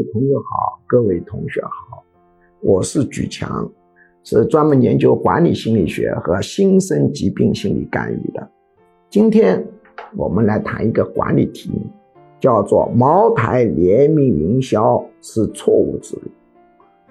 [0.00, 2.02] 位朋友好，各位同学好，
[2.60, 3.70] 我是举强，
[4.24, 8.50] 是专门研究管理心理学和新生疾病心理干预的。
[9.10, 9.62] 今天
[10.16, 11.82] 我们来谈一个管理题目，
[12.38, 16.22] 叫做“茅台联名云霄是错误之路”。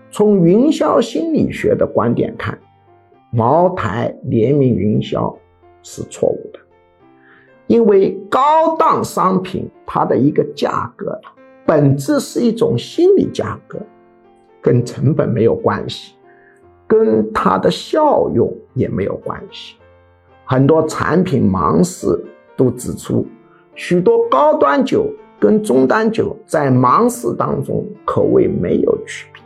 [0.10, 2.58] 从云霄心理学的观点看，
[3.32, 5.32] 茅台联名云霄
[5.84, 6.60] 是错误的，
[7.68, 11.21] 因为高档商品它的一个价格。
[11.70, 13.78] 本质是一种心理价格，
[14.60, 16.16] 跟成本没有关系，
[16.88, 19.76] 跟它的效用也没有关系。
[20.46, 22.07] 很多产品盲士
[22.57, 23.24] 都指出，
[23.76, 25.06] 许多高端酒
[25.40, 29.43] 跟中端酒在盲士当中口味没有区别，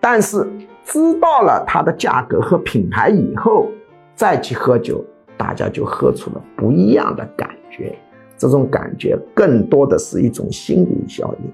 [0.00, 0.44] 但是
[0.82, 3.68] 知道了它的价格和品牌以后，
[4.16, 5.04] 再去喝酒，
[5.36, 7.96] 大家就喝出了不一样的感觉。
[8.36, 11.52] 这种感觉更多的是一种心理效应。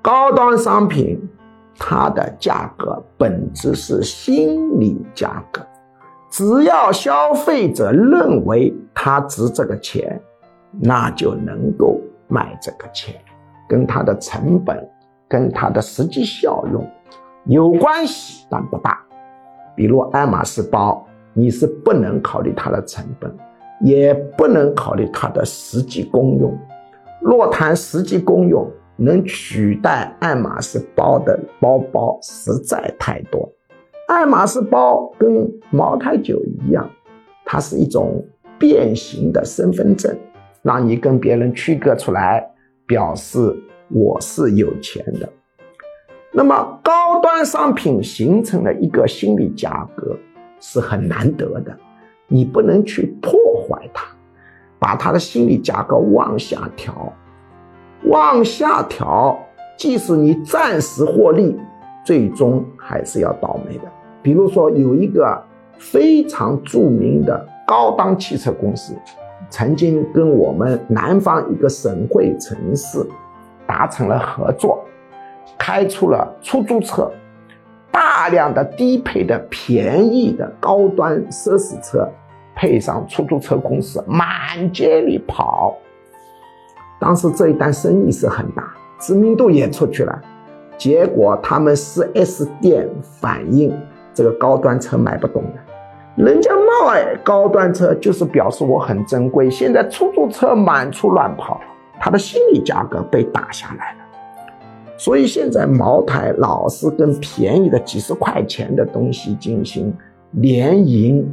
[0.00, 1.20] 高端商品，
[1.78, 5.62] 它的价格本质是心理价格，
[6.30, 10.20] 只要消费者认为它值这个钱，
[10.80, 13.14] 那就能够卖这个钱，
[13.68, 14.88] 跟它的成本、
[15.28, 16.84] 跟它的实际效用
[17.44, 19.00] 有关系，但不大。
[19.76, 23.32] 比如爱马仕包，你是不能考虑它的成本。
[23.82, 26.56] 也不能考虑它的实际功用。
[27.20, 33.52] 若谈实际功用，能取代爱马仕包的包包实在太多。
[34.08, 36.88] 爱马仕包跟茅台酒一样，
[37.44, 38.24] 它是一种
[38.58, 40.16] 变形的身份证，
[40.62, 42.44] 让你跟别人区隔出来，
[42.86, 43.38] 表示
[43.88, 45.28] 我是有钱的。
[46.32, 50.16] 那么高端商品形成了一个心理价格，
[50.60, 51.76] 是很难得的。
[52.32, 53.32] 你不能去破
[53.68, 54.06] 坏它，
[54.78, 57.12] 把他的心理价格往下调，
[58.06, 59.38] 往下调，
[59.76, 61.54] 即使你暂时获利，
[62.06, 63.84] 最终还是要倒霉的。
[64.22, 65.40] 比如说，有一个
[65.76, 68.94] 非常著名的高档汽车公司，
[69.50, 73.06] 曾经跟我们南方一个省会城市
[73.66, 74.82] 达成了合作，
[75.58, 77.10] 开出了出租车，
[77.90, 82.08] 大量的低配的便宜的高端奢侈车。
[82.62, 85.74] 配上出租车公司满街里跑，
[87.00, 90.16] 当时这一单生意是很大，知名度也出去了。
[90.78, 92.88] 结果他们 4S 店
[93.20, 93.76] 反映
[94.14, 95.54] 这个高端车卖不动了，
[96.14, 99.50] 人家卖高端车就是表示我很珍贵。
[99.50, 101.60] 现在出租车满处乱跑，
[101.98, 103.98] 他的心理价格被打下来了。
[104.96, 109.92] 所以现在茅台老是跟便宜的几十块钱的东西进行
[110.30, 111.28] 联营。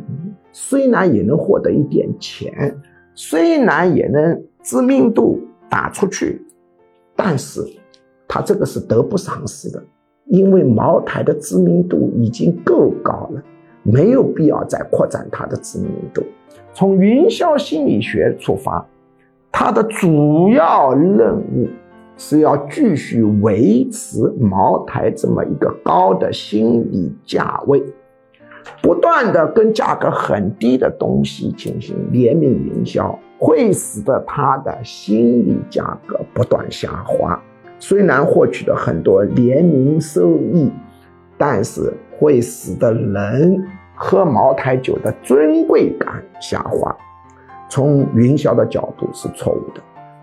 [0.51, 2.75] 虽然也能获得一点钱，
[3.13, 5.39] 虽然也能知名度
[5.69, 6.41] 打出去，
[7.15, 7.61] 但是
[8.27, 9.83] 他这个是得不偿失的，
[10.27, 13.43] 因为茅台的知名度已经够高了，
[13.83, 16.23] 没有必要再扩展它的知名度。
[16.73, 18.85] 从云霄心理学出发，
[19.51, 21.67] 它的主要任务
[22.17, 27.83] 是要继续维持茅台这么一个高的心理价位。
[28.81, 37.39] 不断的跟价格很低的东西进行联名营销，会使得他的心理价格不断下滑。
[37.79, 40.71] 虽然获取了很多联名收益，
[41.37, 43.63] 但是会使得人
[43.95, 46.95] 喝茅台酒的尊贵感下滑。
[47.69, 49.81] 从营销的角度是错误的。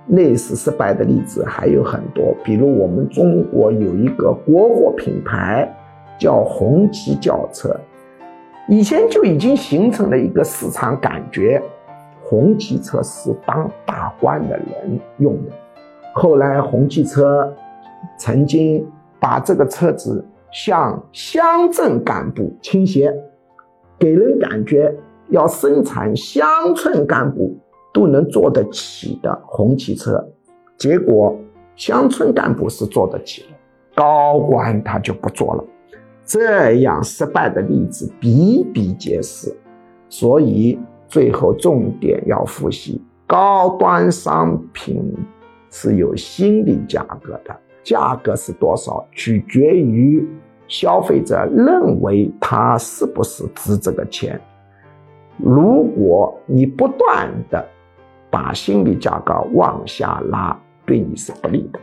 [0.08, 5.68] 类似失败的例子还有很多，比如我们中国有一个国货品牌
[6.16, 7.74] 叫红旗轿车。
[8.68, 11.62] 以前就已经形成了一个市场感觉，
[12.20, 15.52] 红旗车是当大官的人用的。
[16.12, 17.54] 后来红旗车
[18.18, 18.84] 曾经
[19.20, 23.14] 把这个车子向乡镇干部倾斜，
[24.00, 24.92] 给人感觉
[25.28, 27.56] 要生产乡村干部
[27.94, 30.26] 都能坐得起的红旗车。
[30.76, 31.38] 结果
[31.76, 33.48] 乡村干部是坐得起了，
[33.94, 35.64] 高官他就不坐了。
[36.26, 39.56] 这样失败的例子比比皆是，
[40.08, 40.76] 所以
[41.06, 45.14] 最后重点要复习：高端商品
[45.70, 50.28] 是有心理价格的，价格是多少取决于
[50.66, 54.40] 消费者认为它是不是值这个钱。
[55.38, 57.64] 如果你不断的
[58.30, 61.78] 把心理价格往下拉，对你是不利的。